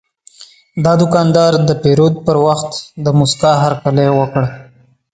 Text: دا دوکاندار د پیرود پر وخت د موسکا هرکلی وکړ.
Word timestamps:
دا 0.83 0.93
دوکاندار 1.01 1.53
د 1.67 1.69
پیرود 1.81 2.15
پر 2.25 2.37
وخت 2.45 2.71
د 3.03 3.05
موسکا 3.19 3.51
هرکلی 3.63 4.07
وکړ. 4.13 4.43